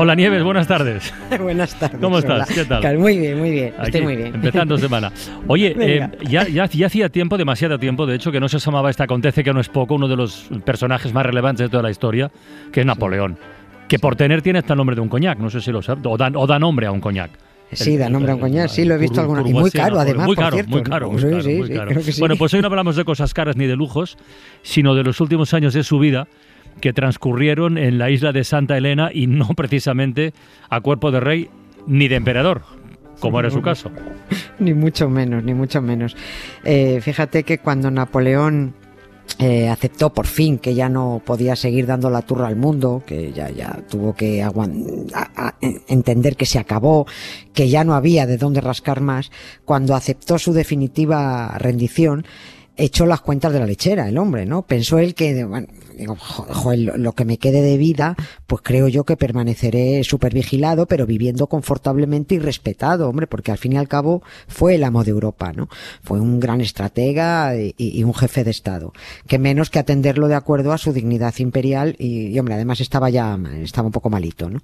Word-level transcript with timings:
Hola 0.00 0.14
Nieves, 0.14 0.44
buenas 0.44 0.68
tardes. 0.68 1.12
Buenas 1.40 1.74
tardes. 1.76 1.98
¿Cómo 2.00 2.18
estás? 2.20 2.48
hola. 2.48 2.54
¿Qué 2.54 2.64
tal? 2.64 2.98
Muy 2.98 3.18
bien, 3.18 3.36
muy 3.36 3.50
bien. 3.50 3.74
Aquí, 3.78 3.86
Estoy 3.86 4.02
muy 4.02 4.14
bien. 4.14 4.32
Empezando 4.32 4.78
semana. 4.78 5.10
Oye, 5.48 5.74
eh, 5.76 6.08
ya, 6.22 6.46
ya, 6.46 6.66
ya 6.66 6.86
hacía 6.86 7.08
tiempo, 7.08 7.36
demasiado 7.36 7.80
tiempo, 7.80 8.06
de 8.06 8.14
hecho, 8.14 8.30
que 8.30 8.38
no 8.38 8.48
se 8.48 8.60
llamaba 8.60 8.90
este 8.90 9.02
Acontece 9.02 9.42
que 9.42 9.52
no 9.52 9.58
es 9.58 9.68
poco, 9.68 9.96
uno 9.96 10.06
de 10.06 10.14
los 10.14 10.48
personajes 10.64 11.12
más 11.12 11.26
relevantes 11.26 11.64
de 11.66 11.68
toda 11.68 11.82
la 11.82 11.90
historia, 11.90 12.30
que 12.70 12.78
es 12.80 12.86
Napoleón. 12.86 13.38
Que 13.88 13.98
por 13.98 14.14
tener 14.14 14.40
tiene 14.40 14.60
hasta 14.60 14.74
el 14.74 14.76
nombre 14.76 14.94
de 14.94 15.02
un 15.02 15.08
coñac, 15.08 15.36
no 15.40 15.50
sé 15.50 15.60
si 15.60 15.72
lo 15.72 15.82
sabes, 15.82 16.06
o 16.06 16.16
da, 16.16 16.30
o 16.32 16.46
da 16.46 16.60
nombre 16.60 16.86
a 16.86 16.92
un 16.92 17.00
coñac. 17.00 17.32
Sí, 17.72 17.96
da 17.96 18.08
nombre 18.08 18.30
a 18.30 18.34
un 18.36 18.40
coñac, 18.40 18.68
sí, 18.68 18.84
lo 18.84 18.94
he 18.94 18.98
visto 18.98 19.20
alguna- 19.20 19.42
y 19.46 19.52
muy 19.52 19.70
caro, 19.72 19.98
además, 19.98 20.26
Muy 20.28 20.36
por 20.36 20.44
caro, 20.44 20.54
cierto, 20.54 20.70
muy 20.70 20.82
caro, 20.84 21.10
muy 21.10 21.20
caro, 21.22 21.42
sí, 21.42 21.54
muy 21.56 21.66
sí, 21.66 21.74
caro. 21.74 21.90
creo 21.90 22.04
que 22.04 22.12
sí. 22.12 22.20
Bueno, 22.20 22.36
pues 22.36 22.54
hoy 22.54 22.60
no 22.60 22.68
hablamos 22.68 22.94
de 22.94 23.04
cosas 23.04 23.34
caras 23.34 23.56
ni 23.56 23.66
de 23.66 23.74
lujos, 23.74 24.16
sino 24.62 24.94
de 24.94 25.02
los 25.02 25.20
últimos 25.20 25.52
años 25.54 25.74
de 25.74 25.82
su 25.82 25.98
vida 25.98 26.28
que 26.80 26.92
transcurrieron 26.92 27.78
en 27.78 27.98
la 27.98 28.10
isla 28.10 28.32
de 28.32 28.44
Santa 28.44 28.76
Elena 28.76 29.10
y 29.12 29.26
no 29.26 29.48
precisamente 29.56 30.32
a 30.68 30.80
cuerpo 30.80 31.10
de 31.10 31.20
rey 31.20 31.50
ni 31.86 32.08
de 32.08 32.16
emperador, 32.16 32.62
como 33.20 33.40
era 33.40 33.50
su 33.50 33.62
caso. 33.62 33.90
Ni 34.58 34.74
mucho 34.74 35.08
menos, 35.08 35.44
ni 35.44 35.54
mucho 35.54 35.80
menos. 35.80 36.16
Eh, 36.64 37.00
fíjate 37.00 37.44
que 37.44 37.58
cuando 37.58 37.92
Napoleón 37.92 38.74
eh, 39.38 39.68
aceptó 39.68 40.12
por 40.12 40.26
fin 40.26 40.58
que 40.58 40.74
ya 40.74 40.88
no 40.88 41.22
podía 41.24 41.54
seguir 41.54 41.86
dando 41.86 42.10
la 42.10 42.22
turra 42.22 42.48
al 42.48 42.56
mundo, 42.56 43.04
que 43.06 43.32
ya, 43.32 43.50
ya 43.50 43.84
tuvo 43.88 44.12
que 44.14 44.44
entender 45.86 46.34
que 46.34 46.44
se 46.44 46.58
acabó, 46.58 47.06
que 47.54 47.68
ya 47.68 47.84
no 47.84 47.94
había 47.94 48.26
de 48.26 48.36
dónde 48.36 48.60
rascar 48.60 49.00
más, 49.00 49.30
cuando 49.64 49.94
aceptó 49.94 50.40
su 50.40 50.52
definitiva 50.52 51.56
rendición, 51.56 52.26
echó 52.78 53.04
las 53.06 53.20
cuentas 53.20 53.52
de 53.52 53.58
la 53.58 53.66
lechera, 53.66 54.08
el 54.08 54.16
hombre, 54.16 54.46
¿no? 54.46 54.62
Pensó 54.62 54.98
él 54.98 55.14
que, 55.14 55.44
bueno, 55.44 55.66
digo, 55.96 56.16
lo, 56.96 57.12
que 57.12 57.24
me 57.24 57.36
quede 57.36 57.60
de 57.60 57.76
vida, 57.76 58.16
pues 58.46 58.62
creo 58.64 58.88
yo 58.88 59.04
que 59.04 59.16
permaneceré 59.16 60.02
súper 60.04 60.32
vigilado, 60.32 60.86
pero 60.86 61.04
viviendo 61.04 61.48
confortablemente 61.48 62.36
y 62.36 62.38
respetado, 62.38 63.08
hombre, 63.08 63.26
porque 63.26 63.50
al 63.50 63.58
fin 63.58 63.72
y 63.72 63.76
al 63.76 63.88
cabo 63.88 64.22
fue 64.46 64.76
el 64.76 64.84
amo 64.84 65.02
de 65.04 65.10
Europa, 65.10 65.52
¿no? 65.52 65.68
Fue 66.02 66.20
un 66.20 66.38
gran 66.38 66.60
estratega 66.60 67.56
y, 67.56 67.74
y 67.76 68.04
un 68.04 68.14
jefe 68.14 68.44
de 68.44 68.52
Estado. 68.52 68.92
Que 69.26 69.38
menos 69.38 69.70
que 69.70 69.80
atenderlo 69.80 70.28
de 70.28 70.36
acuerdo 70.36 70.72
a 70.72 70.78
su 70.78 70.92
dignidad 70.92 71.34
imperial 71.38 71.96
y, 71.98 72.28
y, 72.28 72.38
hombre, 72.38 72.54
además 72.54 72.80
estaba 72.80 73.10
ya, 73.10 73.38
estaba 73.60 73.86
un 73.86 73.92
poco 73.92 74.08
malito, 74.08 74.48
¿no? 74.48 74.60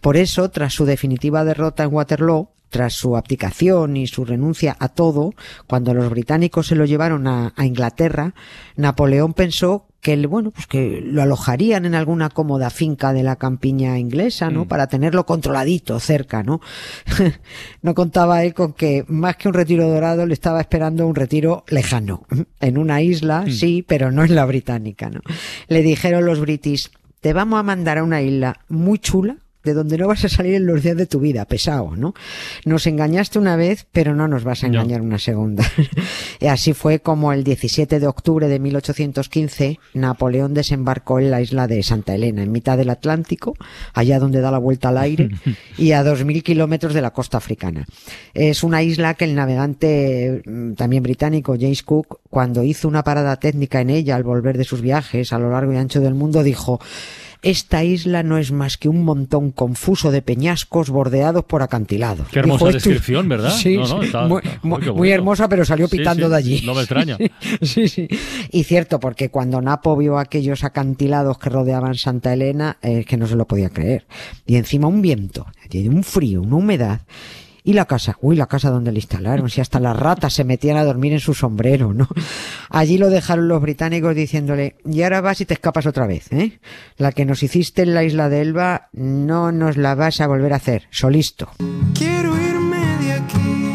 Por 0.00 0.16
eso, 0.16 0.50
tras 0.50 0.72
su 0.72 0.86
definitiva 0.86 1.44
derrota 1.44 1.84
en 1.84 1.92
Waterloo, 1.92 2.48
tras 2.70 2.94
su 2.94 3.16
abdicación 3.16 3.96
y 3.96 4.06
su 4.06 4.24
renuncia 4.24 4.76
a 4.78 4.88
todo, 4.88 5.34
cuando 5.66 5.92
los 5.92 6.08
británicos 6.08 6.68
se 6.68 6.76
lo 6.76 6.84
llevaron 6.86 7.26
a, 7.26 7.52
a 7.56 7.66
Inglaterra, 7.66 8.34
Napoleón 8.76 9.34
pensó 9.34 9.86
que 10.00 10.14
el- 10.14 10.28
bueno, 10.28 10.50
pues 10.50 10.66
que 10.66 11.02
lo 11.04 11.20
alojarían 11.20 11.84
en 11.84 11.94
alguna 11.94 12.30
cómoda 12.30 12.70
finca 12.70 13.12
de 13.12 13.22
la 13.22 13.36
campiña 13.36 13.98
inglesa, 13.98 14.48
¿no? 14.50 14.64
Mm. 14.64 14.68
Para 14.68 14.86
tenerlo 14.86 15.26
controladito, 15.26 16.00
cerca, 16.00 16.42
¿no? 16.42 16.60
no 17.82 17.94
contaba 17.94 18.42
él 18.44 18.54
con 18.54 18.72
que 18.72 19.04
más 19.08 19.36
que 19.36 19.48
un 19.48 19.54
retiro 19.54 19.86
dorado 19.88 20.24
le 20.24 20.32
estaba 20.34 20.60
esperando 20.60 21.06
un 21.06 21.14
retiro 21.14 21.64
lejano, 21.68 22.24
en 22.60 22.78
una 22.78 23.02
isla, 23.02 23.42
Mm. 23.46 23.50
sí, 23.50 23.84
pero 23.86 24.10
no 24.10 24.24
en 24.24 24.34
la 24.34 24.46
británica, 24.46 25.10
¿no? 25.10 25.20
Le 25.68 25.82
dijeron 25.82 26.24
los 26.24 26.40
britis, 26.40 26.90
te 27.20 27.32
vamos 27.34 27.60
a 27.60 27.62
mandar 27.62 27.98
a 27.98 28.04
una 28.04 28.22
isla 28.22 28.60
muy 28.68 28.98
chula, 28.98 29.36
de 29.64 29.74
donde 29.74 29.98
no 29.98 30.08
vas 30.08 30.24
a 30.24 30.28
salir 30.28 30.54
en 30.54 30.66
los 30.66 30.82
días 30.82 30.96
de 30.96 31.06
tu 31.06 31.20
vida, 31.20 31.44
pesado, 31.44 31.96
¿no? 31.96 32.14
Nos 32.64 32.86
engañaste 32.86 33.38
una 33.38 33.56
vez, 33.56 33.86
pero 33.92 34.14
no 34.14 34.28
nos 34.28 34.44
vas 34.44 34.64
a 34.64 34.68
engañar 34.68 35.02
una 35.02 35.18
segunda. 35.18 35.64
y 36.40 36.46
así 36.46 36.72
fue 36.72 37.00
como 37.00 37.32
el 37.32 37.44
17 37.44 38.00
de 38.00 38.06
octubre 38.06 38.48
de 38.48 38.58
1815 38.58 39.78
Napoleón 39.94 40.54
desembarcó 40.54 41.18
en 41.18 41.30
la 41.30 41.40
isla 41.40 41.66
de 41.66 41.82
Santa 41.82 42.14
Elena, 42.14 42.42
en 42.42 42.52
mitad 42.52 42.78
del 42.78 42.90
Atlántico, 42.90 43.54
allá 43.92 44.18
donde 44.18 44.40
da 44.40 44.50
la 44.50 44.58
vuelta 44.58 44.88
al 44.88 44.98
aire, 44.98 45.28
y 45.78 45.92
a 45.92 46.02
2.000 46.02 46.42
kilómetros 46.42 46.94
de 46.94 47.02
la 47.02 47.12
costa 47.12 47.38
africana. 47.38 47.86
Es 48.34 48.62
una 48.62 48.82
isla 48.82 49.14
que 49.14 49.24
el 49.24 49.34
navegante 49.34 50.42
mm, 50.44 50.74
también 50.74 51.02
británico 51.02 51.56
James 51.58 51.82
Cook, 51.82 52.20
cuando 52.28 52.62
hizo 52.62 52.88
una 52.88 53.04
parada 53.04 53.36
técnica 53.36 53.80
en 53.80 53.90
ella 53.90 54.16
al 54.16 54.22
volver 54.22 54.56
de 54.56 54.64
sus 54.64 54.80
viajes 54.80 55.32
a 55.32 55.38
lo 55.38 55.50
largo 55.50 55.72
y 55.72 55.76
ancho 55.76 56.00
del 56.00 56.14
mundo, 56.14 56.42
dijo 56.42 56.80
esta 57.42 57.84
isla 57.84 58.22
no 58.22 58.36
es 58.38 58.52
más 58.52 58.76
que 58.76 58.88
un 58.88 59.04
montón 59.04 59.50
confuso 59.50 60.10
de 60.10 60.22
peñascos 60.22 60.90
bordeados 60.90 61.44
por 61.44 61.62
acantilados. 61.62 62.28
Qué 62.28 62.40
hermosa 62.40 62.66
Dijo 62.66 62.74
descripción, 62.74 63.28
¿verdad? 63.28 63.50
Sí, 63.50 63.76
No, 63.76 64.02
está- 64.02 64.26
muy, 64.26 64.42
muy- 64.62 64.90
muy 64.92 65.10
hermosa, 65.10 65.48
pero 65.48 65.64
salió 65.64 65.88
pitando 65.88 66.26
sí, 66.26 66.30
de 66.30 66.36
allí. 66.36 66.62
no 66.66 66.74
me 66.74 66.80
extraña. 66.80 67.16
Sí, 67.62 67.88
sí. 67.88 68.08
Y 68.50 68.64
cierto, 68.64 69.00
porque 69.00 69.30
cuando 69.30 69.60
Napo 69.60 69.96
vio 69.96 70.18
aquellos 70.18 70.64
acantilados 70.64 71.38
que 71.38 71.50
rodeaban 71.50 71.94
Santa 71.94 72.32
Elena, 72.32 72.76
es 72.82 73.06
que 73.06 73.16
no 73.16 73.26
se 73.26 73.36
lo 73.36 73.46
podía 73.46 73.70
creer. 73.70 74.06
Y 74.46 74.56
encima 74.56 74.88
un 74.88 75.00
viento, 75.02 75.46
y 75.70 75.88
un 75.88 76.02
frío, 76.04 76.42
una 76.42 76.56
humedad. 76.56 77.00
Y 77.62 77.74
la 77.74 77.84
casa, 77.84 78.16
uy, 78.20 78.36
la 78.36 78.46
casa 78.46 78.70
donde 78.70 78.92
le 78.92 78.98
instalaron, 78.98 79.50
si 79.50 79.60
hasta 79.60 79.80
las 79.80 79.96
ratas 79.96 80.32
se 80.32 80.44
metían 80.44 80.76
a 80.76 80.84
dormir 80.84 81.12
en 81.12 81.20
su 81.20 81.34
sombrero, 81.34 81.92
¿no? 81.92 82.08
Allí 82.68 82.98
lo 82.98 83.10
dejaron 83.10 83.48
los 83.48 83.60
británicos 83.60 84.14
diciéndole, 84.14 84.76
y 84.84 85.02
ahora 85.02 85.20
vas 85.20 85.40
y 85.40 85.44
te 85.44 85.54
escapas 85.54 85.86
otra 85.86 86.06
vez, 86.06 86.32
¿eh? 86.32 86.60
La 86.96 87.12
que 87.12 87.24
nos 87.24 87.42
hiciste 87.42 87.82
en 87.82 87.94
la 87.94 88.04
isla 88.04 88.28
de 88.28 88.40
Elba, 88.40 88.88
no 88.92 89.52
nos 89.52 89.76
la 89.76 89.94
vas 89.94 90.20
a 90.20 90.26
volver 90.26 90.52
a 90.52 90.56
hacer, 90.56 90.88
solisto. 90.90 91.50
Quiero 91.94 92.36
irme 92.36 92.78
de 93.00 93.12
aquí. 93.12 93.72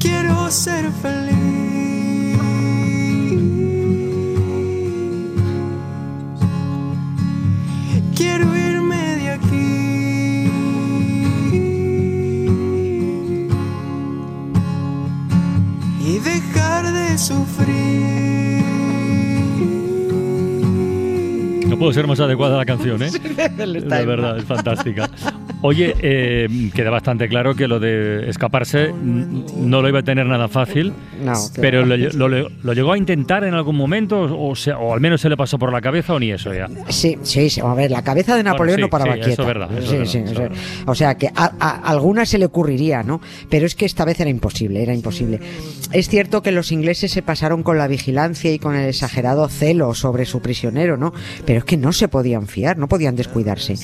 Quiero 0.00 0.50
ser 0.50 0.90
feliz. 1.02 1.13
Sufrir. 17.24 18.62
No 21.66 21.78
puede 21.78 21.94
ser 21.94 22.06
más 22.06 22.20
adecuada 22.20 22.58
la 22.58 22.66
canción, 22.66 23.02
¿eh? 23.02 23.10
De 23.10 24.06
verdad, 24.06 24.38
es 24.38 24.44
fantástica. 24.44 25.08
Oye, 25.66 25.94
eh, 26.02 26.46
queda 26.74 26.90
bastante 26.90 27.26
claro 27.26 27.54
que 27.54 27.66
lo 27.66 27.80
de 27.80 28.28
escaparse 28.28 28.92
no 28.92 29.80
lo 29.80 29.88
iba 29.88 30.00
a 30.00 30.02
tener 30.02 30.26
nada 30.26 30.46
fácil, 30.46 30.92
No, 31.22 31.32
pero 31.58 31.86
lo, 31.86 31.96
lo- 31.96 32.48
lo- 32.62 32.72
llegó 32.74 32.92
a 32.92 32.98
intentar 32.98 33.44
en 33.44 33.54
algún 33.54 33.74
momento, 33.74 34.20
o, 34.38 34.54
sea, 34.54 34.78
o 34.78 34.92
al 34.92 35.00
menos 35.00 35.22
se 35.22 35.30
le 35.30 35.38
pasó 35.38 35.58
por 35.58 35.72
la 35.72 35.80
cabeza, 35.80 36.12
o 36.12 36.18
ni 36.20 36.30
eso 36.32 36.52
ya. 36.52 36.68
Sí, 36.90 37.16
sí, 37.22 37.48
sí. 37.48 37.62
A 37.62 37.72
ver, 37.72 37.90
la 37.90 38.02
cabeza 38.04 38.36
de 38.36 38.42
Napoleón 38.42 38.76
sí, 38.76 38.82
no 38.82 38.90
paraba 38.90 39.14
sí, 39.14 39.20
eso 39.30 39.40
es 39.40 39.48
verdad, 39.48 39.68
eso 39.72 39.80
es 39.80 39.88
Sí, 39.88 39.96
verdad, 39.96 40.06
sí, 40.12 40.18
eso 40.18 40.24
es 40.26 40.30
o 40.30 40.34
sea, 40.34 40.42
verdad. 40.48 40.58
O 40.86 40.94
sea 40.94 41.14
que 41.16 41.28
a- 41.34 41.52
a 41.58 41.70
alguna 41.90 42.26
se 42.26 42.36
le 42.36 42.44
ocurriría, 42.44 43.02
¿no? 43.02 43.22
Pero 43.48 43.64
es 43.64 43.74
que 43.74 43.86
esta 43.86 44.04
vez 44.04 44.20
era 44.20 44.28
imposible, 44.28 44.82
era 44.82 44.92
imposible. 44.92 45.40
Es 45.92 46.10
cierto 46.10 46.42
que 46.42 46.52
los 46.52 46.72
ingleses 46.72 47.10
se 47.10 47.22
pasaron 47.22 47.62
con 47.62 47.78
la 47.78 47.88
vigilancia 47.88 48.52
y 48.52 48.58
con 48.58 48.74
el 48.76 48.86
exagerado 48.90 49.48
celo 49.48 49.94
sobre 49.94 50.26
su 50.26 50.42
prisionero, 50.42 50.98
¿no? 50.98 51.14
Pero 51.46 51.60
es 51.60 51.64
que 51.64 51.78
no 51.78 51.94
se 51.94 52.08
podían 52.08 52.48
fiar, 52.48 52.76
no 52.76 52.86
podían 52.86 53.16
descuidarse. 53.16 53.76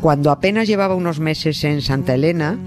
Cuando 0.00 0.30
apenas 0.30 0.66
llevaba 0.66 0.94
unos 0.94 1.20
meses 1.20 1.62
en 1.64 1.82
Santa 1.82 2.14
Elena, 2.14 2.58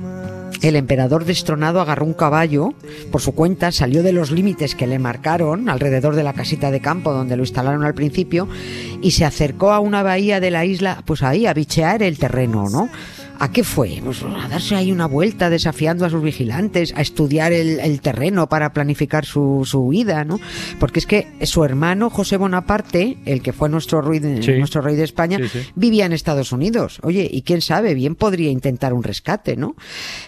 el 0.61 0.75
emperador 0.75 1.25
destronado 1.25 1.81
agarró 1.81 2.05
un 2.05 2.13
caballo, 2.13 2.73
por 3.11 3.21
su 3.21 3.33
cuenta 3.33 3.71
salió 3.71 4.03
de 4.03 4.13
los 4.13 4.31
límites 4.31 4.75
que 4.75 4.85
le 4.85 4.99
marcaron 4.99 5.67
alrededor 5.67 6.15
de 6.15 6.23
la 6.23 6.33
casita 6.33 6.69
de 6.69 6.79
campo 6.79 7.11
donde 7.11 7.35
lo 7.35 7.43
instalaron 7.43 7.83
al 7.83 7.95
principio 7.95 8.47
y 9.01 9.11
se 9.11 9.25
acercó 9.25 9.71
a 9.71 9.79
una 9.79 10.03
bahía 10.03 10.39
de 10.39 10.51
la 10.51 10.63
isla, 10.63 11.01
pues 11.05 11.23
ahí, 11.23 11.47
a 11.47 11.53
bichear 11.53 12.03
el 12.03 12.19
terreno, 12.19 12.69
¿no? 12.69 12.89
¿A 13.39 13.51
qué 13.51 13.63
fue? 13.63 13.99
Pues 14.03 14.23
a 14.23 14.47
darse 14.47 14.75
ahí 14.75 14.91
una 14.91 15.05
vuelta 15.05 15.49
desafiando 15.49 16.05
a 16.05 16.09
sus 16.09 16.21
vigilantes, 16.23 16.93
a 16.95 17.01
estudiar 17.01 17.51
el, 17.51 17.79
el 17.79 17.99
terreno 17.99 18.47
para 18.47 18.71
planificar 18.73 19.25
su, 19.25 19.63
su 19.65 19.79
huida, 19.81 20.23
¿no? 20.23 20.39
Porque 20.79 20.99
es 20.99 21.05
que 21.05 21.27
su 21.43 21.63
hermano 21.65 22.09
José 22.09 22.37
Bonaparte, 22.37 23.17
el 23.25 23.41
que 23.41 23.51
fue 23.51 23.69
nuestro 23.69 24.01
rey 24.01 24.19
de, 24.19 24.41
Sí. 24.43 24.53
nuestro 24.53 24.81
rey 24.81 24.95
de 24.95 25.03
España, 25.03 25.37
Sí, 25.39 25.47
sí. 25.49 25.59
vivía 25.75 26.05
en 26.05 26.13
Estados 26.13 26.51
Unidos. 26.51 26.99
Oye, 27.03 27.27
y 27.31 27.41
quién 27.41 27.61
sabe, 27.61 27.93
bien 27.95 28.15
podría 28.15 28.49
intentar 28.51 28.93
un 28.93 29.03
rescate, 29.03 29.57
¿no? 29.57 29.75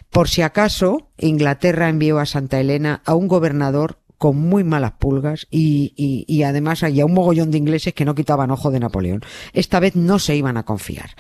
Por 0.10 0.28
si 0.28 0.42
acaso, 0.42 1.10
Inglaterra 1.18 1.90
envió 1.90 2.20
a 2.20 2.26
Santa 2.26 2.60
Elena 2.60 3.02
a 3.06 3.16
un 3.16 3.28
gobernador 3.28 4.00
con 4.18 4.38
muy 4.38 4.64
malas 4.64 4.94
pulgas 4.94 5.48
y, 5.52 5.94
y, 5.96 6.26
y 6.28 6.44
además 6.44 6.84
había 6.84 7.06
un 7.06 7.14
mogollón 7.14 7.52
de 7.52 7.58
ingleses 7.58 7.94
que 7.94 8.06
no 8.06 8.16
quitaban 8.16 8.52
ojo 8.52 8.72
de 8.72 8.80
Napoleón. 8.80 9.22
Esta 9.54 9.80
vez 9.80 9.96
no 9.96 10.20
se 10.20 10.36
iban 10.36 10.58
a 10.58 10.64
confiar. 10.64 11.12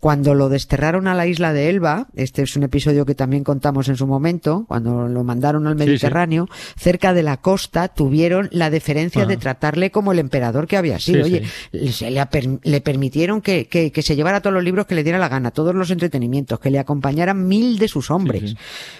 Cuando 0.00 0.34
lo 0.34 0.48
desterraron 0.48 1.06
a 1.08 1.14
la 1.14 1.26
isla 1.26 1.52
de 1.52 1.70
Elba, 1.70 2.08
este 2.14 2.42
es 2.42 2.56
un 2.56 2.62
episodio 2.62 3.06
que 3.06 3.14
también 3.14 3.44
contamos 3.44 3.88
en 3.88 3.96
su 3.96 4.06
momento, 4.06 4.64
cuando 4.68 5.08
lo 5.08 5.24
mandaron 5.24 5.66
al 5.66 5.78
sí. 5.78 5.84
Mediterráneo, 5.84 6.48
cerca 6.76 7.12
de 7.12 7.22
la 7.22 7.38
costa 7.38 7.88
tuvieron 7.88 8.48
la 8.52 8.70
deferencia 8.70 9.22
Ajá. 9.22 9.28
de 9.28 9.36
tratarle 9.36 9.90
como 9.90 10.12
el 10.12 10.18
emperador 10.18 10.66
que 10.66 10.76
había 10.76 10.98
sido. 10.98 11.24
Sí, 11.24 11.42
Oye, 11.72 11.92
se 11.92 12.10
le, 12.10 12.26
le 12.62 12.80
permitieron 12.80 13.40
que, 13.40 13.66
que, 13.66 13.92
que 13.92 14.02
se 14.02 14.16
llevara 14.16 14.40
todos 14.40 14.54
los 14.54 14.64
libros 14.64 14.86
que 14.86 14.94
le 14.94 15.02
diera 15.02 15.18
la 15.18 15.28
gana, 15.28 15.50
todos 15.50 15.74
los 15.74 15.90
entretenimientos, 15.90 16.60
que 16.60 16.70
le 16.70 16.78
acompañaran 16.78 17.46
mil 17.46 17.78
de 17.78 17.88
sus 17.88 18.10
hombres. 18.10 18.54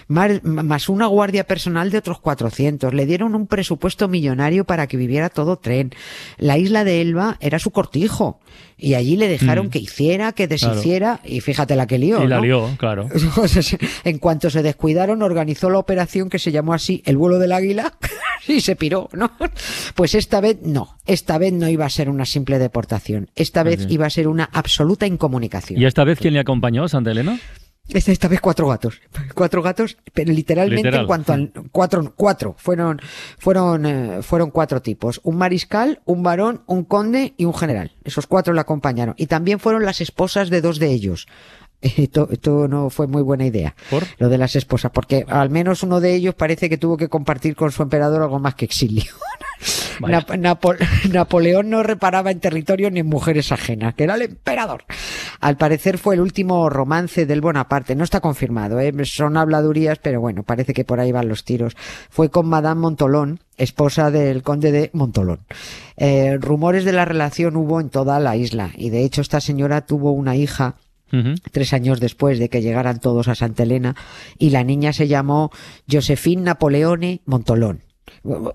Más, 0.07 0.43
más 0.43 0.89
una 0.89 1.07
guardia 1.07 1.45
personal 1.45 1.91
de 1.91 1.97
otros 1.97 2.19
400. 2.19 2.93
Le 2.93 3.05
dieron 3.05 3.35
un 3.35 3.44
presupuesto 3.47 4.07
millonario 4.07 4.65
para 4.65 4.87
que 4.87 4.97
viviera 4.97 5.29
todo 5.29 5.57
tren. 5.57 5.91
La 6.37 6.57
isla 6.57 6.83
de 6.83 7.01
Elba 7.01 7.37
era 7.39 7.59
su 7.59 7.71
cortijo. 7.71 8.39
Y 8.77 8.95
allí 8.95 9.15
le 9.15 9.27
dejaron 9.29 9.67
Mm. 9.67 9.69
que 9.69 9.79
hiciera, 9.79 10.31
que 10.33 10.47
deshiciera, 10.47 11.21
y 11.23 11.39
fíjate 11.39 11.75
la 11.77 11.87
que 11.87 11.97
lió. 11.97 12.21
Y 12.23 12.27
la 12.27 12.37
¿no? 12.37 12.41
lió, 12.43 12.69
claro. 12.77 13.07
en 14.03 14.17
cuanto 14.19 14.49
se 14.49 14.63
descuidaron, 14.63 15.21
organizó 15.21 15.69
la 15.69 15.79
operación 15.79 16.29
que 16.29 16.39
se 16.39 16.51
llamó 16.51 16.73
así 16.73 17.01
el 17.05 17.15
vuelo 17.15 17.39
del 17.39 17.53
águila 17.53 17.93
y 18.47 18.59
se 18.59 18.75
piró, 18.75 19.09
¿no? 19.13 19.31
Pues 19.95 20.13
esta 20.15 20.41
vez 20.41 20.57
no, 20.61 20.97
esta 21.05 21.37
vez 21.37 21.53
no 21.53 21.69
iba 21.69 21.85
a 21.85 21.89
ser 21.89 22.09
una 22.09 22.25
simple 22.25 22.59
deportación, 22.59 23.29
esta 23.35 23.63
vez 23.63 23.85
iba 23.89 24.07
a 24.07 24.09
ser 24.09 24.27
una 24.27 24.49
absoluta 24.51 25.07
incomunicación. 25.07 25.79
¿Y 25.81 25.85
esta 25.85 26.03
vez 26.03 26.19
quién 26.19 26.33
le 26.33 26.41
acompañó, 26.41 26.87
Santa 26.89 27.11
Elena? 27.11 27.39
Esta, 27.89 28.11
esta 28.11 28.27
vez 28.27 28.41
cuatro 28.41 28.67
gatos, 28.67 28.99
cuatro 29.35 29.61
gatos, 29.61 29.97
pero 30.13 30.31
literalmente 30.33 30.77
Literal. 30.89 31.01
en 31.01 31.07
cuanto 31.07 31.63
cuatro, 31.71 32.13
cuatro 32.15 32.55
fueron, 32.57 32.99
fueron, 33.37 33.85
eh, 33.85 34.21
fueron 34.23 34.49
cuatro 34.49 34.81
tipos, 34.81 35.21
un 35.23 35.37
mariscal, 35.37 36.01
un 36.05 36.23
varón, 36.23 36.63
un 36.65 36.83
conde 36.83 37.35
y 37.37 37.45
un 37.45 37.53
general. 37.53 37.91
Esos 38.03 38.25
cuatro 38.25 38.53
le 38.55 38.61
acompañaron 38.61 39.13
y 39.17 39.27
también 39.27 39.59
fueron 39.59 39.85
las 39.85 40.01
esposas 40.01 40.49
de 40.49 40.61
dos 40.61 40.79
de 40.79 40.87
ellos. 40.91 41.27
Esto, 41.81 42.27
esto 42.31 42.67
no 42.67 42.89
fue 42.89 43.05
muy 43.05 43.21
buena 43.21 43.45
idea. 43.45 43.75
¿Por? 43.91 44.03
Lo 44.17 44.29
de 44.29 44.39
las 44.39 44.55
esposas, 44.55 44.89
porque 44.91 45.23
al 45.27 45.51
menos 45.51 45.83
uno 45.83 45.99
de 45.99 46.15
ellos 46.15 46.33
parece 46.33 46.69
que 46.69 46.77
tuvo 46.79 46.97
que 46.97 47.09
compartir 47.09 47.55
con 47.55 47.71
su 47.71 47.83
emperador 47.83 48.23
algo 48.23 48.39
más 48.39 48.55
que 48.55 48.65
exilio. 48.65 49.11
Vaya. 49.99 50.21
Nap- 50.25 50.39
Napo- 50.39 50.75
Napoleón 51.11 51.69
no 51.69 51.83
reparaba 51.83 52.31
en 52.31 52.39
territorio 52.39 52.89
ni 52.89 53.01
en 53.01 53.07
mujeres 53.07 53.51
ajenas, 53.51 53.93
que 53.93 54.05
era 54.05 54.15
el 54.15 54.23
emperador. 54.23 54.85
Al 55.45 55.57
parecer 55.57 55.99
fue 55.99 56.15
el 56.15 56.21
último 56.21 56.71
romance 56.71 57.27
del 57.27 57.39
Bonaparte. 57.39 57.93
No 57.95 58.03
está 58.03 58.19
confirmado, 58.19 58.79
¿eh? 58.79 58.91
son 59.05 59.37
habladurías, 59.37 59.99
pero 59.99 60.19
bueno, 60.19 60.41
parece 60.41 60.73
que 60.73 60.83
por 60.85 60.99
ahí 60.99 61.11
van 61.11 61.27
los 61.27 61.43
tiros. 61.43 61.75
Fue 62.09 62.31
con 62.31 62.47
Madame 62.47 62.81
Montolón, 62.81 63.39
esposa 63.55 64.09
del 64.09 64.41
conde 64.41 64.71
de 64.71 64.89
Montolón. 64.93 65.41
Eh, 65.97 66.37
rumores 66.41 66.83
de 66.83 66.93
la 66.93 67.05
relación 67.05 67.57
hubo 67.57 67.79
en 67.79 67.89
toda 67.89 68.19
la 68.19 68.35
isla 68.35 68.71
y 68.75 68.89
de 68.89 69.03
hecho 69.03 69.21
esta 69.21 69.39
señora 69.39 69.85
tuvo 69.85 70.13
una 70.13 70.35
hija 70.35 70.77
tres 71.51 71.73
años 71.73 71.99
después 71.99 72.39
de 72.39 72.49
que 72.49 72.63
llegaran 72.63 72.99
todos 72.99 73.27
a 73.27 73.35
Santa 73.35 73.61
Elena, 73.63 73.95
y 74.39 74.49
la 74.49 74.63
niña 74.63 74.93
se 74.93 75.07
llamó 75.07 75.51
Josephine 75.89 76.41
Napoleone 76.41 77.21
Montolón. 77.25 77.81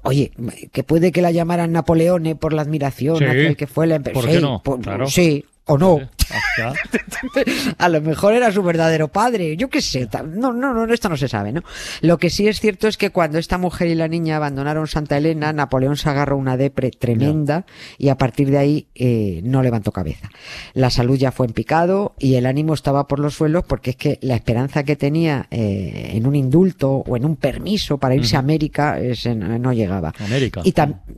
Oye, 0.02 0.32
que 0.72 0.82
puede 0.82 1.12
que 1.12 1.22
la 1.22 1.30
llamaran 1.30 1.70
Napoleone 1.70 2.34
por 2.34 2.52
la 2.52 2.62
admiración 2.62 3.16
Sí. 3.18 3.24
hacia 3.24 3.48
el 3.48 3.56
que 3.56 3.66
fue 3.68 3.86
la 3.86 4.00
¿Por 4.00 4.24
sí, 4.24 4.30
qué 4.32 4.40
no? 4.40 4.60
por- 4.62 4.80
Claro. 4.80 5.06
sí, 5.06 5.44
o 5.66 5.78
no. 5.78 6.00
A 7.78 7.88
lo 7.88 8.00
mejor 8.00 8.34
era 8.34 8.52
su 8.52 8.62
verdadero 8.62 9.08
padre, 9.08 9.56
yo 9.56 9.68
qué 9.68 9.80
sé. 9.82 10.08
No, 10.28 10.52
no, 10.52 10.72
no, 10.74 10.92
esto 10.92 11.08
no 11.08 11.16
se 11.16 11.28
sabe, 11.28 11.52
¿no? 11.52 11.62
Lo 12.00 12.18
que 12.18 12.30
sí 12.30 12.48
es 12.48 12.60
cierto 12.60 12.88
es 12.88 12.96
que 12.96 13.10
cuando 13.10 13.38
esta 13.38 13.58
mujer 13.58 13.88
y 13.88 13.94
la 13.94 14.08
niña 14.08 14.36
abandonaron 14.36 14.86
Santa 14.86 15.16
Elena, 15.18 15.52
Napoleón 15.52 15.96
se 15.96 16.08
agarró 16.08 16.36
una 16.36 16.56
depre 16.56 16.90
tremenda 16.90 17.66
y 17.98 18.08
a 18.08 18.16
partir 18.16 18.50
de 18.50 18.58
ahí 18.58 18.86
eh, 18.94 19.40
no 19.44 19.62
levantó 19.62 19.92
cabeza. 19.92 20.30
La 20.74 20.90
salud 20.90 21.16
ya 21.16 21.32
fue 21.32 21.46
en 21.46 21.52
picado 21.52 22.14
y 22.18 22.34
el 22.36 22.46
ánimo 22.46 22.74
estaba 22.74 23.06
por 23.06 23.18
los 23.18 23.34
suelos 23.34 23.64
porque 23.66 23.90
es 23.90 23.96
que 23.96 24.18
la 24.22 24.34
esperanza 24.34 24.84
que 24.84 24.96
tenía 24.96 25.46
eh, 25.50 26.12
en 26.14 26.26
un 26.26 26.34
indulto 26.36 26.90
o 26.90 27.16
en 27.16 27.24
un 27.24 27.36
permiso 27.36 27.98
para 27.98 28.14
irse 28.14 28.36
a 28.36 28.40
América 28.40 28.98
eh, 29.00 29.14
se- 29.14 29.34
no 29.34 29.72
llegaba. 29.72 30.12
América. 30.18 30.60
Y 30.64 30.72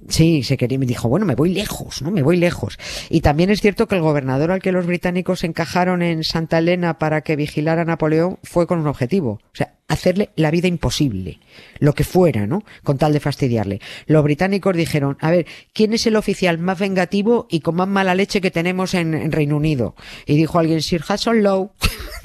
sí, 0.08 0.42
se 0.42 0.56
quería, 0.56 0.78
me 0.78 0.86
dijo, 0.86 1.08
bueno, 1.08 1.26
me 1.26 1.34
voy 1.34 1.52
lejos, 1.54 2.02
¿no? 2.02 2.10
Me 2.10 2.22
voy 2.22 2.36
lejos. 2.36 2.78
Y 3.10 3.20
también 3.20 3.50
es 3.50 3.60
cierto 3.60 3.86
que 3.86 3.94
el 3.96 4.00
gobernador 4.02 4.50
al 4.50 4.60
que 4.60 4.72
los 4.72 4.86
británicos 4.86 5.01
encajaron 5.44 6.02
en 6.02 6.24
Santa 6.24 6.58
Elena 6.58 6.98
para 6.98 7.22
que 7.22 7.36
vigilara 7.36 7.82
a 7.82 7.84
Napoleón 7.84 8.38
fue 8.42 8.66
con 8.66 8.78
un 8.78 8.86
objetivo. 8.86 9.40
O 9.44 9.54
sea, 9.54 9.74
hacerle 9.88 10.30
la 10.36 10.50
vida 10.50 10.68
imposible. 10.68 11.38
Lo 11.78 11.94
que 11.94 12.04
fuera, 12.04 12.46
¿no? 12.46 12.64
Con 12.82 12.98
tal 12.98 13.12
de 13.12 13.20
fastidiarle. 13.20 13.80
Los 14.06 14.24
británicos 14.24 14.76
dijeron, 14.76 15.18
a 15.20 15.30
ver, 15.30 15.46
¿quién 15.72 15.92
es 15.92 16.06
el 16.06 16.16
oficial 16.16 16.58
más 16.58 16.78
vengativo 16.78 17.46
y 17.50 17.60
con 17.60 17.76
más 17.76 17.88
mala 17.88 18.14
leche 18.14 18.40
que 18.40 18.50
tenemos 18.50 18.94
en, 18.94 19.14
en 19.14 19.32
Reino 19.32 19.56
Unido? 19.56 19.94
Y 20.26 20.36
dijo 20.36 20.58
alguien, 20.58 20.82
Sir 20.82 21.02
Hudson 21.08 21.42
Lowe. 21.42 21.72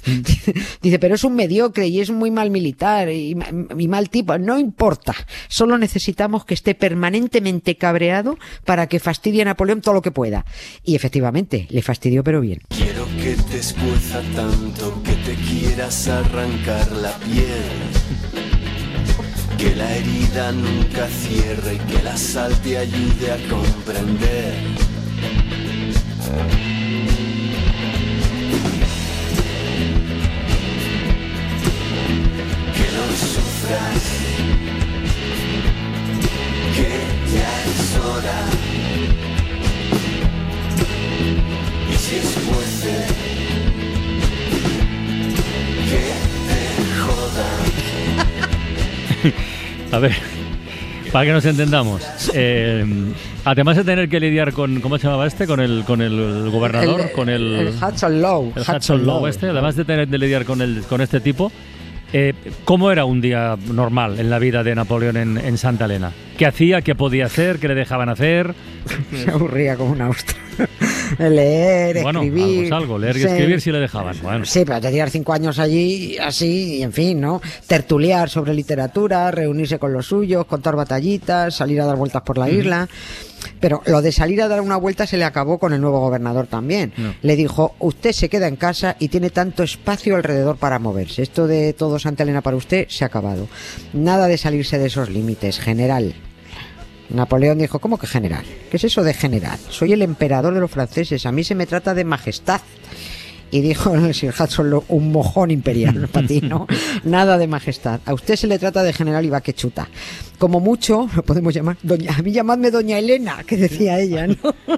Dice, 0.82 1.00
pero 1.00 1.16
es 1.16 1.24
un 1.24 1.36
mediocre 1.36 1.88
y 1.88 2.00
es 2.00 2.12
muy 2.12 2.32
mal 2.32 2.50
militar 2.50 3.10
y, 3.10 3.36
y 3.78 3.88
mal 3.88 4.10
tipo. 4.10 4.38
No 4.38 4.58
importa. 4.60 5.16
Solo 5.48 5.78
necesitamos 5.78 6.46
que 6.46 6.54
esté 6.54 6.76
permanentemente 6.76 7.76
cabreado 7.76 8.38
para 8.66 8.88
que 8.88 9.00
fastidie 9.00 9.42
a 9.42 9.46
Napoleón 9.46 9.82
todo 9.82 9.96
lo 9.96 10.02
que 10.02 10.12
pueda. 10.12 10.46
Y 10.84 10.96
efectivamente, 10.96 11.68
le 11.70 11.82
fastidió 11.82 12.24
pero 12.24 12.42
bien. 12.42 12.62
Quiero 12.70 13.06
que 13.22 13.36
te 13.50 13.60
escueza 13.60 14.22
tanto 14.36 15.02
que 15.04 15.14
te 15.14 15.36
quieras 15.36 16.08
arrancar 16.08 16.92
la 16.92 17.18
piel. 17.20 17.48
Que 19.58 19.76
la 19.76 19.96
herida 19.96 20.52
nunca 20.52 21.08
cierre 21.08 21.76
y 21.76 21.92
que 21.92 22.04
la 22.04 22.16
sal 22.16 22.54
te 22.62 22.78
ayude 22.78 23.32
a 23.32 23.38
comprender. 23.50 24.54
Si 42.08 42.16
que 42.16 42.68
te. 42.82 43.28
A 49.92 50.00
ver, 50.00 50.14
para 51.12 51.26
que 51.26 51.32
nos 51.32 51.46
entendamos. 51.46 52.02
eh, 52.34 52.86
además 53.46 53.78
de 53.78 53.84
tener 53.84 54.10
que 54.10 54.20
lidiar 54.20 54.52
con, 54.54 54.82
¿cómo 54.82 54.98
se 54.98 55.06
llamaba 55.06 55.26
este? 55.28 55.48
Con 55.48 55.60
el, 55.60 55.84
con 55.86 56.02
el 56.02 56.50
gobernador, 56.52 57.02
El- 57.02 57.12
con 57.12 57.30
el, 57.30 57.54
el 57.56 57.68
Hudson 57.70 58.22
Lowe. 58.22 58.54
el 58.56 58.64
Hudson 58.64 59.06
Lowe 59.06 59.28
este, 59.30 59.48
además 59.50 59.76
de 59.76 59.86
tener 59.86 60.08
que 60.08 60.18
lidiar 60.18 60.46
con, 60.46 60.62
el, 60.62 60.82
con 60.84 61.02
este 61.02 61.20
tipo, 61.22 61.52
eh, 62.14 62.34
¿cómo 62.66 62.92
era 62.92 63.06
un 63.06 63.22
día 63.22 63.58
normal 63.74 64.20
en 64.20 64.30
la 64.30 64.40
vida 64.40 64.64
de 64.64 64.76
Napoleón 64.76 65.18
en, 65.18 65.38
en 65.38 65.58
Santa 65.58 65.86
Elena? 65.86 66.12
¿Qué 66.38 66.46
hacía? 66.46 66.82
¿Qué 66.82 66.94
podía 66.96 67.26
hacer? 67.26 67.60
¿Qué 67.60 67.68
le 67.70 67.76
dejaban 67.76 68.10
hacer? 68.10 68.54
Se 69.16 69.32
aburría 69.32 69.76
como 69.78 69.92
una 69.94 70.10
ostra. 70.10 70.36
Leer, 71.20 72.02
bueno, 72.02 72.22
escribir. 72.22 72.74
algo. 72.74 72.98
Leer 72.98 73.18
y 73.18 73.24
escribir 73.24 73.62
sí 73.62 73.72
le 73.72 73.80
dejaban. 73.80 74.16
Bueno, 74.22 74.46
Sí, 74.46 74.64
pero 74.66 74.82
te 74.82 74.92
tirar 74.92 75.10
cinco 75.10 75.34
años 75.34 75.60
allí, 75.60 76.18
así, 76.18 76.78
y 76.78 76.84
en 76.84 76.94
fin, 76.94 77.20
¿no? 77.22 77.42
Tertuliar 77.68 78.30
sobre 78.30 78.54
literatura, 78.54 79.30
reunirse 79.32 79.80
con 79.80 79.94
los 79.94 80.08
suyos, 80.08 80.46
contar 80.46 80.76
batallitas, 80.76 81.56
salir 81.56 81.82
a 81.82 81.86
dar 81.86 81.96
vueltas 81.96 82.22
por 82.24 82.38
la 82.38 82.50
isla. 82.50 82.88
Pero 83.60 83.82
lo 83.86 84.02
de 84.02 84.12
salir 84.12 84.42
a 84.42 84.48
dar 84.48 84.62
una 84.62 84.78
vuelta 84.78 85.06
se 85.06 85.18
le 85.18 85.24
acabó 85.24 85.60
con 85.60 85.74
el 85.74 85.82
nuevo 85.82 86.00
gobernador 86.00 86.48
también. 86.48 86.94
No. 86.98 87.14
Le 87.22 87.36
dijo, 87.36 87.76
usted 87.80 88.12
se 88.12 88.30
queda 88.30 88.48
en 88.48 88.56
casa 88.56 88.96
y 89.00 89.10
tiene 89.10 89.30
tanto 89.30 89.64
espacio 89.64 90.16
alrededor 90.16 90.58
para 90.58 90.80
moverse. 90.80 91.22
Esto 91.22 91.48
de 91.48 91.74
todo 91.74 92.00
Santa 92.00 92.24
Elena 92.24 92.42
para 92.42 92.58
usted 92.58 92.88
se 92.90 93.04
ha 93.04 93.08
acabado. 93.08 93.48
Nada 93.94 94.28
de 94.28 94.38
salirse 94.38 94.80
de 94.80 94.88
esos 94.88 95.10
límites, 95.10 95.60
general. 95.60 96.16
Napoleón 97.10 97.58
dijo, 97.58 97.80
¿cómo 97.80 97.98
que 97.98 98.08
general? 98.08 98.46
¿Qué 98.70 98.78
es 98.78 98.84
eso 98.84 99.04
de 99.04 99.14
general? 99.14 99.58
Soy 99.70 99.94
el 99.94 100.02
emperador 100.02 100.54
de 100.54 100.60
los 100.60 100.72
franceses, 100.72 101.26
a 101.26 101.32
mí 101.32 101.44
se 101.44 101.56
me 101.56 101.66
trata 101.66 101.94
de 101.94 102.04
majestad. 102.04 102.62
Y 103.52 103.62
dijo 103.62 103.96
el 103.96 104.14
Sir 104.14 104.34
Hudson 104.38 104.82
un 104.90 105.12
mojón 105.12 105.52
imperial 105.52 106.08
para 106.12 106.28
ti, 106.28 106.42
¿no? 106.42 106.68
Nada 107.04 107.38
de 107.38 107.48
majestad. 107.48 108.02
A 108.06 108.14
usted 108.14 108.36
se 108.36 108.48
le 108.48 108.60
trata 108.60 108.84
de 108.84 108.94
general 108.94 109.26
y 109.26 109.30
va 109.30 109.42
que 109.42 109.54
chuta. 109.54 109.88
Como 110.38 110.60
mucho, 110.60 111.10
lo 111.16 111.24
podemos 111.24 111.52
llamar, 111.54 111.78
doña, 111.82 112.12
a 112.16 112.22
mí 112.22 112.32
llamadme 112.32 112.70
doña 112.70 113.00
Elena, 113.00 113.44
que 113.48 113.58
decía 113.58 114.00
ella, 114.00 114.28
¿no? 114.28 114.36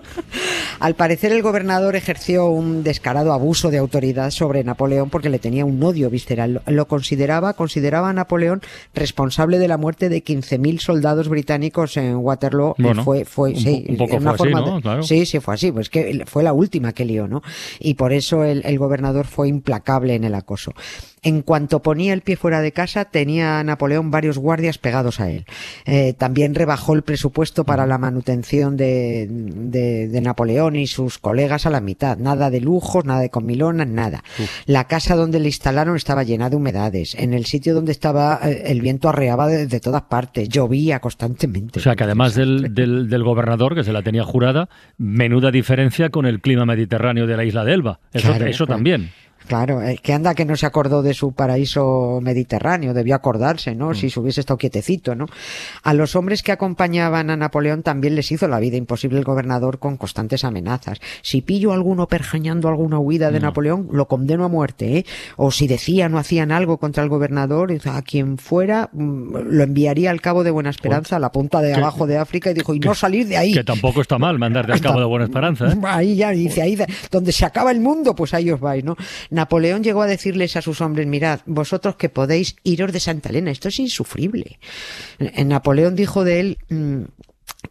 Al 0.79 0.95
parecer 0.95 1.33
el 1.33 1.41
gobernador 1.41 1.97
ejerció 1.97 2.45
un 2.45 2.81
descarado 2.83 3.33
abuso 3.33 3.69
de 3.69 3.77
autoridad 3.77 4.31
sobre 4.31 4.63
Napoleón 4.63 5.09
porque 5.09 5.29
le 5.29 5.37
tenía 5.39 5.65
un 5.65 5.83
odio 5.83 6.09
visceral. 6.09 6.61
Lo, 6.65 6.87
consideraba, 6.87 7.53
consideraba 7.55 8.09
a 8.09 8.13
Napoleón 8.13 8.61
responsable 8.93 9.59
de 9.59 9.67
la 9.67 9.77
muerte 9.77 10.07
de 10.07 10.23
15.000 10.23 10.79
soldados 10.79 11.27
británicos 11.27 11.97
en 11.97 12.15
Waterloo. 12.15 12.75
Bueno, 12.77 13.03
fue, 13.03 13.25
fue, 13.25 13.49
un 13.51 13.55
sí, 13.57 13.85
un 13.89 13.97
poco 13.97 14.19
fue 14.21 14.31
así, 14.31 14.49
¿no? 14.53 14.75
de- 14.75 14.81
Claro. 14.81 15.03
Sí, 15.03 15.25
sí, 15.25 15.39
fue 15.41 15.55
así, 15.55 15.71
pues 15.73 15.89
que 15.89 16.23
fue 16.25 16.41
la 16.43 16.53
última 16.53 16.93
que 16.93 17.03
lió, 17.03 17.27
¿no? 17.27 17.41
Y 17.79 17.95
por 17.95 18.13
eso 18.13 18.45
el, 18.45 18.58
el 18.65 18.77
gobernador 18.77 19.25
fue 19.25 19.47
implacable 19.47 20.15
en 20.15 20.23
el 20.23 20.35
acoso. 20.35 20.73
En 21.21 21.41
cuanto 21.41 21.81
ponía 21.81 22.13
el 22.13 22.21
pie 22.21 22.37
fuera 22.37 22.61
de 22.61 22.71
casa, 22.71 23.05
tenía 23.05 23.63
Napoleón 23.63 24.11
varios 24.11 24.37
guardias 24.37 24.77
pegados 24.77 25.19
a 25.19 25.29
él. 25.29 25.45
Eh, 25.85 26.13
también 26.13 26.55
rebajó 26.55 26.93
el 26.93 27.01
presupuesto 27.01 27.65
para 27.65 27.85
la 27.85 27.97
manutención 27.97 28.77
de, 28.77 29.27
de, 29.29 30.21
Napoleón 30.21 30.75
y 30.75 30.87
sus 30.87 31.17
colegas 31.17 31.65
a 31.65 31.69
la 31.69 31.81
mitad. 31.81 32.17
Nada 32.17 32.49
de 32.49 32.61
lujos, 32.61 33.05
nada 33.05 33.21
de 33.21 33.29
comilonas, 33.29 33.87
nada. 33.87 34.23
La 34.65 34.85
casa 34.85 35.15
donde 35.15 35.39
le 35.39 35.47
instalaron 35.47 35.95
estaba 35.95 36.23
llena 36.23 36.49
de 36.49 36.55
humedades. 36.55 37.15
En 37.15 37.33
el 37.33 37.45
sitio 37.45 37.73
donde 37.73 37.91
estaba, 37.91 38.39
eh, 38.43 38.63
el 38.67 38.81
viento 38.81 39.09
arreaba 39.09 39.47
de, 39.47 39.79
todas 39.79 40.03
partes. 40.03 40.47
Llovía 40.49 40.99
constantemente. 40.99 41.79
O 41.79 41.81
sea 41.81 41.95
que 41.95 42.03
además 42.03 42.35
del, 42.35 42.73
del, 42.73 43.23
gobernador, 43.23 43.75
que 43.75 43.83
se 43.83 43.91
la 43.91 44.01
tenía 44.03 44.23
jurada, 44.23 44.69
menuda 44.97 45.51
diferencia 45.51 46.09
con 46.09 46.25
el 46.25 46.41
clima 46.41 46.65
mediterráneo 46.65 47.27
de 47.27 47.37
la 47.37 47.43
isla 47.43 47.65
de 47.65 47.73
Elba. 47.73 47.99
Eso, 48.13 48.33
eso 48.33 48.67
también. 48.67 49.11
Claro, 49.49 49.81
eh, 49.81 49.97
que 49.97 50.13
anda 50.13 50.35
que 50.35 50.45
no 50.45 50.55
se 50.55 50.67
acordó 50.67 51.01
de 51.01 51.15
su 51.15 51.31
paraíso 51.31 52.19
mediterráneo, 52.21 52.93
debió 52.93 53.15
acordarse, 53.15 53.73
¿no? 53.73 53.89
Mm. 53.89 53.95
Si 53.95 54.11
se 54.11 54.19
hubiese 54.19 54.41
estado 54.41 54.59
quietecito, 54.59 55.15
¿no? 55.15 55.25
A 55.81 55.95
los 55.95 56.15
hombres 56.15 56.43
que 56.43 56.51
acompañaban 56.51 57.31
a 57.31 57.35
Napoleón 57.35 57.81
también 57.81 58.13
les 58.13 58.31
hizo 58.31 58.47
la 58.47 58.59
vida 58.59 58.77
imposible 58.77 59.17
el 59.17 59.23
gobernador 59.23 59.79
con 59.79 59.97
constantes 59.97 60.43
amenazas. 60.43 60.99
Si 61.23 61.41
pillo 61.41 61.71
a 61.71 61.73
alguno 61.73 62.07
perjañando 62.07 62.67
alguna 62.67 62.99
huida 62.99 63.31
de 63.31 63.39
Napoleón, 63.39 63.87
lo 63.91 64.07
condeno 64.07 64.45
a 64.45 64.49
muerte, 64.49 64.99
¿eh? 64.99 65.05
O 65.35 65.49
si 65.49 65.65
decían 65.65 66.13
o 66.13 66.19
hacían 66.19 66.51
algo 66.51 66.77
contra 66.77 67.01
el 67.01 67.09
gobernador, 67.09 67.75
a 67.85 68.01
quien 68.03 68.37
fuera, 68.37 68.91
mm, 68.93 69.35
lo 69.49 69.63
enviaría 69.63 70.11
al 70.11 70.21
cabo 70.21 70.43
de 70.43 70.51
Buena 70.51 70.69
Esperanza, 70.69 71.15
a 71.15 71.19
la 71.19 71.31
punta 71.31 71.59
de 71.59 71.73
abajo 71.73 72.05
de 72.05 72.19
África, 72.19 72.51
y 72.51 72.53
dijo, 72.53 72.75
y 72.75 72.79
no 72.79 72.93
salir 72.93 73.27
de 73.27 73.37
ahí. 73.37 73.53
Que 73.53 73.63
tampoco 73.63 74.01
está 74.01 74.19
mal 74.19 74.37
mandarte 74.37 74.73
al 74.73 74.81
cabo 74.81 74.99
de 74.99 75.07
Buena 75.07 75.25
Esperanza, 75.25 75.69
¿eh? 75.69 75.75
Ahí 75.85 76.17
ya, 76.17 76.29
dice, 76.29 76.61
ahí 76.61 76.77
donde 77.09 77.31
se 77.31 77.45
acaba 77.45 77.71
el 77.71 77.79
mundo, 77.79 78.13
pues 78.13 78.35
ahí 78.35 78.51
os 78.51 78.59
vais, 78.59 78.83
¿no? 78.83 78.95
Napoleón 79.39 79.85
llegó 79.85 80.01
a 80.01 80.05
decirles 80.05 80.57
a 80.57 80.61
sus 80.61 80.81
hombres, 80.81 81.07
mirad, 81.07 81.39
vosotros 81.45 81.95
que 81.95 82.09
podéis 82.09 82.57
iros 82.63 82.91
de 82.91 82.99
Santa 82.99 83.29
Elena, 83.29 83.51
esto 83.51 83.69
es 83.69 83.79
insufrible. 83.79 84.59
Napoleón 85.45 85.95
dijo 85.95 86.25
de 86.25 86.41
él, 86.41 86.57
mm, 86.67 87.03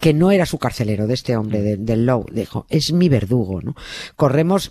que 0.00 0.12
no 0.12 0.30
era 0.30 0.46
su 0.46 0.58
carcelero, 0.58 1.06
de 1.06 1.14
este 1.14 1.36
hombre, 1.36 1.76
del 1.76 2.06
Low, 2.06 2.26
dijo, 2.30 2.66
es 2.68 2.92
mi 2.92 3.08
verdugo, 3.08 3.62
¿no? 3.62 3.74
Corremos, 4.16 4.70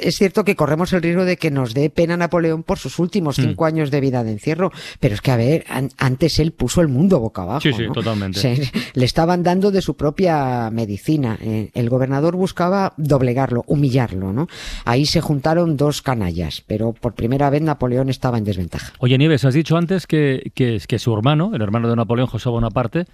es 0.00 0.16
cierto 0.16 0.44
que 0.44 0.56
corremos 0.56 0.92
el 0.92 1.00
riesgo 1.00 1.24
de 1.24 1.36
que 1.36 1.50
nos 1.50 1.74
dé 1.74 1.90
pena 1.90 2.16
Napoleón 2.16 2.64
por 2.64 2.78
sus 2.78 2.98
últimos 2.98 3.38
hmm. 3.38 3.42
cinco 3.42 3.64
años 3.64 3.90
de 3.90 4.00
vida 4.00 4.24
de 4.24 4.32
encierro, 4.32 4.72
pero 5.00 5.14
es 5.14 5.20
que, 5.20 5.30
a 5.30 5.36
ver, 5.36 5.64
antes 5.96 6.38
él 6.40 6.52
puso 6.52 6.80
el 6.80 6.88
mundo 6.88 7.20
boca 7.20 7.42
abajo. 7.42 7.60
Sí, 7.60 7.72
sí, 7.72 7.84
totalmente. 7.92 8.70
le 8.94 9.04
estaban 9.04 9.42
dando 9.42 9.70
de 9.70 9.80
su 9.80 9.96
propia 9.96 10.70
medicina. 10.70 11.38
Eh, 11.40 11.70
el 11.74 11.88
gobernador 11.88 12.36
buscaba 12.36 12.94
doblegarlo, 12.96 13.64
humillarlo, 13.66 14.32
¿no? 14.32 14.48
Ahí 14.84 15.06
se 15.06 15.20
juntaron 15.20 15.76
dos 15.76 16.02
canallas, 16.02 16.62
pero 16.66 16.92
por 16.92 17.14
primera 17.14 17.48
vez 17.48 17.62
Napoleón 17.62 18.08
estaba 18.08 18.38
en 18.38 18.44
desventaja. 18.44 18.92
Oye, 18.98 19.16
Nieves, 19.18 19.44
has 19.44 19.54
dicho 19.54 19.76
antes 19.76 20.06
que, 20.06 20.50
que, 20.54 20.80
que 20.86 20.98
su 20.98 21.14
hermano, 21.14 21.52
el 21.54 21.62
hermano 21.62 21.88
de 21.88 21.96
Napoleón, 21.96 22.26
José 22.26 22.48
Bonaparte, 22.48 23.06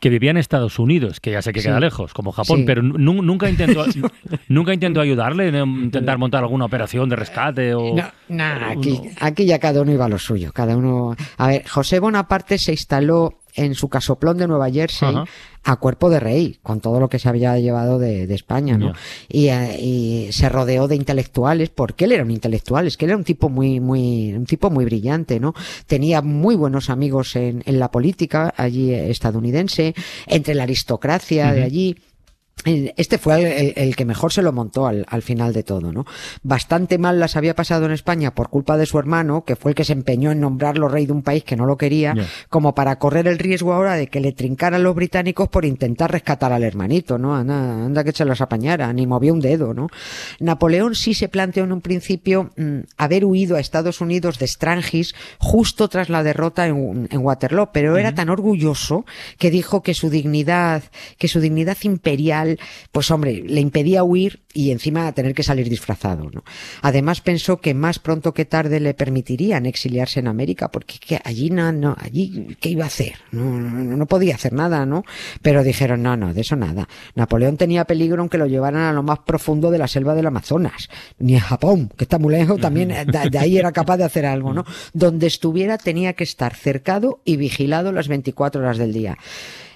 que 0.00 0.08
vivía 0.08 0.30
en 0.30 0.36
Estados 0.36 0.78
Unidos, 0.78 1.20
que 1.20 1.32
ya 1.32 1.42
sé 1.42 1.52
que 1.52 1.60
queda 1.60 1.80
lejos, 1.80 2.14
como 2.14 2.32
Japón, 2.32 2.64
pero 2.66 2.82
nunca 2.82 3.48
intentó 3.48 3.84
nunca 4.48 4.74
intentó 4.74 5.00
ayudarle, 5.00 5.48
intentar 5.48 6.18
montar 6.18 6.42
alguna 6.42 6.66
operación 6.66 7.08
de 7.08 7.16
rescate 7.16 7.74
o 7.74 7.96
no, 8.28 8.44
aquí, 8.44 9.00
aquí 9.20 9.46
ya 9.46 9.58
cada 9.58 9.82
uno 9.82 9.92
iba 9.92 10.04
a 10.04 10.08
lo 10.08 10.18
suyo, 10.18 10.52
cada 10.52 10.76
uno. 10.76 11.16
A 11.36 11.48
ver, 11.48 11.68
José 11.68 11.98
Bonaparte 11.98 12.58
se 12.58 12.72
instaló 12.72 13.34
en 13.58 13.74
su 13.74 13.88
casoplón 13.88 14.38
de 14.38 14.46
Nueva 14.46 14.70
Jersey 14.70 15.14
a 15.64 15.76
cuerpo 15.76 16.08
de 16.08 16.20
rey, 16.20 16.58
con 16.62 16.80
todo 16.80 16.98
lo 17.00 17.08
que 17.08 17.18
se 17.18 17.28
había 17.28 17.58
llevado 17.58 17.98
de, 17.98 18.32
España, 18.32 18.78
¿no? 18.78 18.92
Eh, 19.28 19.78
y, 19.80 20.32
se 20.32 20.48
rodeó 20.48 20.88
de 20.88 20.96
intelectuales, 20.96 21.68
porque 21.68 22.04
él 22.04 22.12
era 22.12 22.22
un 22.22 22.30
intelectual, 22.30 22.86
es 22.86 22.96
que 22.96 23.04
él 23.04 23.10
era 23.10 23.18
un 23.18 23.24
tipo 23.24 23.48
muy, 23.48 23.80
muy, 23.80 24.32
un 24.32 24.46
tipo 24.46 24.70
muy 24.70 24.84
brillante, 24.84 25.40
¿no? 25.40 25.54
Tenía 25.86 26.22
muy 26.22 26.54
buenos 26.56 26.88
amigos 26.88 27.36
en, 27.36 27.62
en 27.66 27.78
la 27.78 27.90
política 27.90 28.54
allí 28.56 28.94
estadounidense, 28.94 29.94
entre 30.26 30.54
la 30.54 30.62
aristocracia 30.62 31.52
de 31.52 31.64
allí 31.64 31.96
este 32.64 33.18
fue 33.18 33.72
el, 33.76 33.96
que 33.96 34.04
mejor 34.04 34.32
se 34.32 34.42
lo 34.42 34.52
montó 34.52 34.86
al, 34.86 35.22
final 35.22 35.52
de 35.52 35.62
todo, 35.62 35.92
¿no? 35.92 36.06
Bastante 36.42 36.98
mal 36.98 37.20
las 37.20 37.36
había 37.36 37.54
pasado 37.54 37.86
en 37.86 37.92
España 37.92 38.34
por 38.34 38.50
culpa 38.50 38.76
de 38.76 38.86
su 38.86 38.98
hermano, 38.98 39.44
que 39.44 39.56
fue 39.56 39.72
el 39.72 39.74
que 39.74 39.84
se 39.84 39.92
empeñó 39.92 40.32
en 40.32 40.40
nombrarlo 40.40 40.88
rey 40.88 41.06
de 41.06 41.12
un 41.12 41.22
país 41.22 41.44
que 41.44 41.56
no 41.56 41.66
lo 41.66 41.76
quería, 41.76 42.14
como 42.48 42.74
para 42.74 42.98
correr 42.98 43.26
el 43.28 43.38
riesgo 43.38 43.72
ahora 43.72 43.94
de 43.94 44.08
que 44.08 44.20
le 44.20 44.32
trincaran 44.32 44.82
los 44.82 44.94
británicos 44.94 45.48
por 45.48 45.64
intentar 45.64 46.10
rescatar 46.10 46.52
al 46.52 46.62
hermanito, 46.62 47.18
¿no? 47.18 47.36
Anda, 47.36 47.84
anda 47.84 48.04
que 48.04 48.12
se 48.12 48.24
los 48.24 48.40
apañara, 48.40 48.92
ni 48.92 49.06
movió 49.06 49.32
un 49.32 49.40
dedo, 49.40 49.74
¿no? 49.74 49.88
Napoleón 50.40 50.94
sí 50.94 51.14
se 51.14 51.28
planteó 51.28 51.64
en 51.64 51.72
un 51.72 51.80
principio 51.80 52.50
mm, 52.56 52.80
haber 52.96 53.24
huido 53.24 53.56
a 53.56 53.60
Estados 53.60 54.00
Unidos 54.00 54.38
de 54.38 54.46
Strangis 54.46 55.14
justo 55.38 55.88
tras 55.88 56.08
la 56.08 56.22
derrota 56.22 56.66
en, 56.66 57.08
Waterloo, 57.12 57.70
pero 57.72 57.96
era 57.96 58.14
tan 58.14 58.28
orgulloso 58.30 59.04
que 59.38 59.50
dijo 59.50 59.82
que 59.82 59.94
su 59.94 60.10
dignidad, 60.10 60.82
que 61.18 61.28
su 61.28 61.40
dignidad 61.40 61.76
imperial 61.82 62.47
pues 62.92 63.10
hombre, 63.10 63.42
le 63.44 63.60
impedía 63.60 64.04
huir 64.04 64.40
y 64.54 64.70
encima 64.70 65.12
tener 65.12 65.34
que 65.34 65.42
salir 65.42 65.68
disfrazado, 65.68 66.30
¿no? 66.32 66.44
Además 66.82 67.20
pensó 67.20 67.58
que 67.60 67.74
más 67.74 67.98
pronto 67.98 68.32
que 68.32 68.44
tarde 68.44 68.80
le 68.80 68.94
permitirían 68.94 69.66
exiliarse 69.66 70.20
en 70.20 70.28
América, 70.28 70.68
porque 70.68 71.20
allí 71.24 71.50
no, 71.50 71.70
no, 71.72 71.96
allí, 71.98 72.56
¿qué 72.60 72.70
iba 72.70 72.84
a 72.84 72.88
hacer? 72.88 73.14
No, 73.32 73.44
no, 73.44 74.06
podía 74.06 74.34
hacer 74.34 74.52
nada, 74.52 74.86
¿no? 74.86 75.04
Pero 75.42 75.62
dijeron, 75.62 76.02
no, 76.02 76.16
no, 76.16 76.34
de 76.34 76.40
eso 76.40 76.56
nada. 76.56 76.88
Napoleón 77.14 77.56
tenía 77.56 77.84
peligro 77.84 78.20
aunque 78.20 78.38
lo 78.38 78.46
llevaran 78.46 78.82
a 78.82 78.92
lo 78.92 79.02
más 79.02 79.20
profundo 79.20 79.70
de 79.70 79.78
la 79.78 79.88
selva 79.88 80.14
del 80.14 80.26
Amazonas, 80.26 80.88
ni 81.18 81.36
a 81.36 81.40
Japón, 81.40 81.90
que 81.96 82.04
está 82.04 82.18
muy 82.18 82.34
lejos, 82.34 82.60
también 82.60 82.88
de, 82.88 83.38
ahí 83.38 83.58
era 83.58 83.72
capaz 83.72 83.98
de 83.98 84.04
hacer 84.04 84.26
algo, 84.26 84.52
¿no? 84.52 84.64
Donde 84.92 85.26
estuviera 85.26 85.78
tenía 85.78 86.14
que 86.14 86.24
estar 86.24 86.54
cercado 86.54 87.20
y 87.24 87.36
vigilado 87.36 87.92
las 87.92 88.08
24 88.08 88.60
horas 88.60 88.78
del 88.78 88.92
día. 88.92 89.16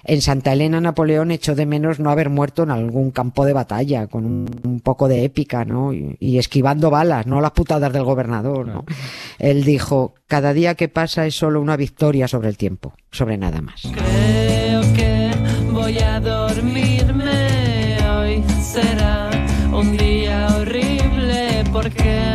En 0.05 0.21
Santa 0.21 0.53
Elena 0.53 0.81
Napoleón 0.81 1.31
echó 1.31 1.55
de 1.55 1.65
menos 1.65 1.99
no 1.99 2.09
haber 2.09 2.29
muerto 2.29 2.63
en 2.63 2.71
algún 2.71 3.11
campo 3.11 3.45
de 3.45 3.53
batalla, 3.53 4.07
con 4.07 4.25
un, 4.25 4.81
poco 4.81 5.07
de 5.07 5.23
épica, 5.23 5.63
¿no? 5.63 5.93
Y, 5.93 6.37
esquivando 6.37 6.89
balas, 6.89 7.25
no 7.25 7.39
las 7.39 7.51
putadas 7.51 7.93
del 7.93 8.03
gobernador, 8.03 8.67
¿no? 8.67 8.85
Él 9.39 9.63
dijo, 9.63 10.15
cada 10.27 10.53
día 10.53 10.75
que 10.75 10.89
pasa 10.89 11.25
es 11.25 11.35
solo 11.35 11.61
una 11.61 11.77
victoria 11.77 12.27
sobre 12.27 12.49
el 12.49 12.57
tiempo, 12.57 12.93
sobre 13.11 13.37
nada 13.37 13.61
más. 13.61 13.83
Creo 13.93 14.81
que 14.93 15.31
voy 15.71 15.97
a 15.99 16.19
dormirme 16.19 17.97
hoy 18.05 18.43
será 18.61 19.29
un 19.71 19.95
día 19.95 20.47
horrible 20.57 21.63
porque 21.71 22.32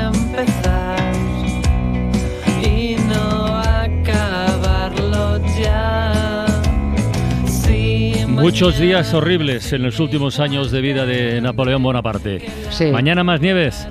Muchos 8.49 8.79
días 8.79 9.13
horribles 9.13 9.75
en 9.75 9.83
los 9.83 10.01
últimos 10.01 10.41
años 10.41 10.71
de 10.71 10.81
vida 10.81 11.05
de 11.05 11.39
Napoleón 11.39 11.83
Bonaparte. 11.83 12.51
Mañana 12.91 13.23
más 13.23 13.43
nieves. 13.43 13.87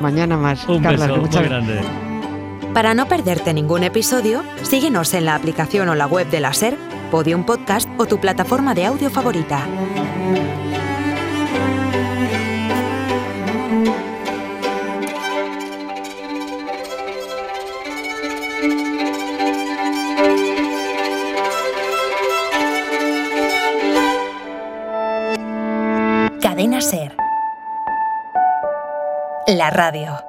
Mañana 0.00 0.38
más. 0.38 0.66
Un 0.66 0.82
beso 0.82 1.14
muy 1.18 1.28
grande. 1.28 1.80
Para 2.72 2.94
no 2.94 3.06
perderte 3.06 3.52
ningún 3.52 3.84
episodio, 3.84 4.44
síguenos 4.62 5.12
en 5.12 5.26
la 5.26 5.34
aplicación 5.34 5.90
o 5.90 5.94
la 5.94 6.06
web 6.06 6.26
de 6.30 6.40
la 6.40 6.54
SER, 6.54 6.78
Podium 7.10 7.44
Podcast 7.44 7.86
o 7.98 8.06
tu 8.06 8.18
plataforma 8.18 8.74
de 8.74 8.86
audio 8.86 9.10
favorita. 9.10 9.66
La 29.58 29.70
radio. 29.70 30.27